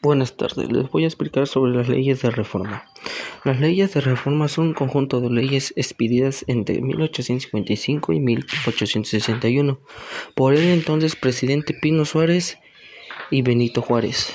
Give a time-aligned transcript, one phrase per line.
[0.00, 2.84] Buenas tardes, les voy a explicar sobre las leyes de reforma.
[3.44, 9.80] Las leyes de reforma son un conjunto de leyes expedidas entre 1855 y 1861
[10.36, 12.58] por el entonces presidente Pino Suárez
[13.32, 14.32] y Benito Juárez.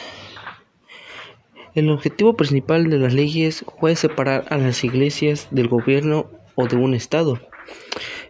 [1.75, 6.75] El objetivo principal de las leyes fue separar a las iglesias del gobierno o de
[6.75, 7.39] un estado.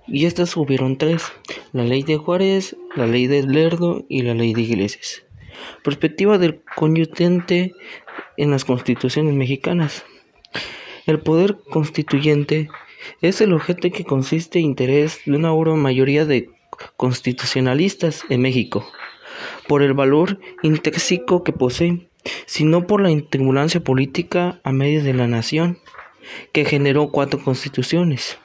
[0.07, 1.23] Y estas hubieron tres,
[1.73, 5.26] la ley de Juárez, la ley de Lerdo y la ley de iglesias.
[5.83, 7.73] Perspectiva del conyutente
[8.37, 10.05] en las constituciones mexicanas.
[11.05, 12.69] El poder constituyente
[13.21, 16.49] es el objeto que consiste interés de una obra mayoría de
[16.97, 18.85] constitucionalistas en México,
[19.67, 22.09] por el valor intrínseco que posee,
[22.45, 25.79] sino por la intribulancia política a medio de la nación,
[26.51, 28.37] que generó cuatro constituciones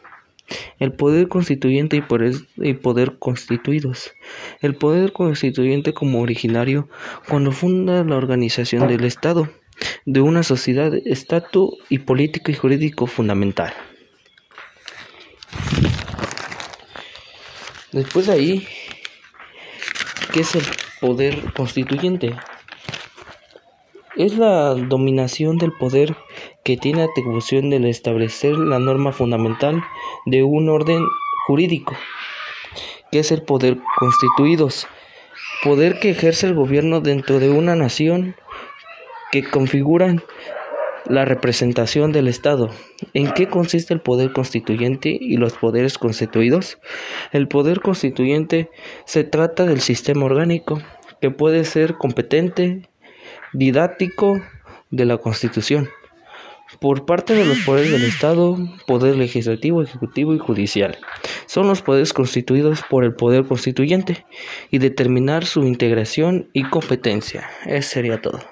[0.79, 4.13] el poder constituyente y poder, constituidos.
[4.61, 6.89] El poder constituyente como originario
[7.29, 9.49] cuando funda la organización del Estado,
[10.05, 13.73] de una sociedad, estatus y político y jurídico fundamental.
[17.93, 18.67] Después de ahí,
[20.33, 20.65] ¿qué es el
[21.01, 22.35] poder constituyente?
[24.17, 26.17] Es la dominación del poder
[26.65, 29.83] que tiene atribución de establecer la norma fundamental
[30.27, 31.05] de un orden
[31.47, 31.97] jurídico,
[33.11, 34.87] que es el poder constituidos,
[35.65, 38.37] poder que ejerce el gobierno dentro de una nación
[39.33, 40.23] que configuran
[41.07, 42.71] la representación del Estado.
[43.13, 46.79] ¿En qué consiste el poder constituyente y los poderes constituidos?
[47.33, 48.71] El poder constituyente
[49.05, 50.81] se trata del sistema orgánico
[51.21, 52.89] que puede ser competente,
[53.53, 54.41] didáctico
[54.91, 55.89] de la Constitución
[56.81, 58.57] por parte de los poderes del Estado,
[58.87, 60.99] poder legislativo, ejecutivo y judicial.
[61.47, 64.27] Son los poderes constituidos por el poder constituyente
[64.71, 67.49] y determinar su integración y competencia.
[67.67, 68.52] Eso sería todo.